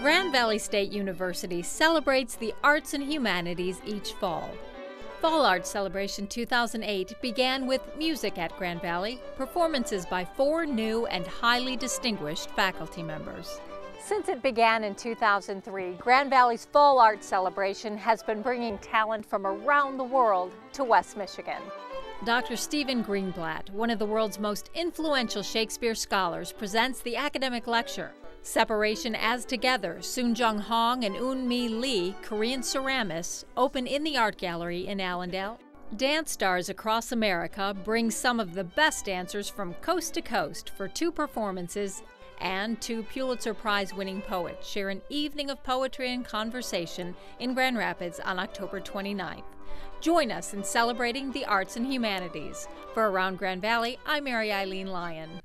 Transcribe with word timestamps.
Grand 0.00 0.32
Valley 0.32 0.56
State 0.56 0.90
University 0.90 1.60
celebrates 1.60 2.34
the 2.34 2.54
arts 2.64 2.94
and 2.94 3.04
humanities 3.04 3.82
each 3.84 4.14
fall. 4.14 4.48
Fall 5.20 5.44
Arts 5.44 5.68
Celebration 5.68 6.26
2008 6.26 7.20
began 7.20 7.66
with 7.66 7.82
music 7.98 8.38
at 8.38 8.56
Grand 8.56 8.80
Valley, 8.80 9.20
performances 9.36 10.06
by 10.06 10.24
four 10.24 10.64
new 10.64 11.04
and 11.08 11.26
highly 11.26 11.76
distinguished 11.76 12.48
faculty 12.52 13.02
members. 13.02 13.60
Since 14.02 14.30
it 14.30 14.42
began 14.42 14.84
in 14.84 14.94
2003, 14.94 15.92
Grand 15.98 16.30
Valley's 16.30 16.64
Fall 16.64 16.98
Arts 16.98 17.26
Celebration 17.26 17.98
has 17.98 18.22
been 18.22 18.40
bringing 18.40 18.78
talent 18.78 19.26
from 19.26 19.46
around 19.46 19.98
the 19.98 20.04
world 20.04 20.52
to 20.72 20.82
West 20.82 21.18
Michigan. 21.18 21.60
Dr. 22.24 22.56
Stephen 22.56 23.04
Greenblatt, 23.04 23.68
one 23.68 23.90
of 23.90 23.98
the 23.98 24.06
world's 24.06 24.38
most 24.38 24.70
influential 24.74 25.42
Shakespeare 25.42 25.94
scholars, 25.94 26.52
presents 26.52 27.02
the 27.02 27.16
academic 27.16 27.66
lecture. 27.66 28.12
Separation 28.42 29.14
as 29.14 29.44
Together, 29.44 29.96
Soonjung 30.00 30.60
Hong 30.60 31.04
and 31.04 31.14
Eun 31.14 31.46
Mi 31.46 31.68
Lee, 31.68 32.14
Korean 32.22 32.62
ceramists, 32.62 33.44
open 33.54 33.86
in 33.86 34.02
the 34.02 34.16
art 34.16 34.38
gallery 34.38 34.86
in 34.86 34.98
Allendale. 34.98 35.60
Dance 35.96 36.32
stars 36.32 36.70
across 36.70 37.12
America 37.12 37.76
bring 37.84 38.10
some 38.10 38.40
of 38.40 38.54
the 38.54 38.64
best 38.64 39.04
dancers 39.04 39.50
from 39.50 39.74
coast 39.74 40.14
to 40.14 40.22
coast 40.22 40.70
for 40.70 40.88
two 40.88 41.12
performances, 41.12 42.02
and 42.40 42.80
two 42.80 43.02
Pulitzer 43.02 43.52
Prize 43.52 43.92
winning 43.92 44.22
poets 44.22 44.66
share 44.66 44.88
an 44.88 45.02
evening 45.10 45.50
of 45.50 45.62
poetry 45.62 46.10
and 46.12 46.24
conversation 46.24 47.14
in 47.40 47.52
Grand 47.52 47.76
Rapids 47.76 48.20
on 48.20 48.38
October 48.38 48.80
29th. 48.80 49.42
Join 50.00 50.30
us 50.30 50.54
in 50.54 50.64
celebrating 50.64 51.30
the 51.30 51.44
arts 51.44 51.76
and 51.76 51.86
humanities. 51.86 52.66
For 52.94 53.10
Around 53.10 53.36
Grand 53.36 53.60
Valley, 53.60 53.98
I'm 54.06 54.24
Mary 54.24 54.50
Eileen 54.50 54.86
Lyon. 54.86 55.42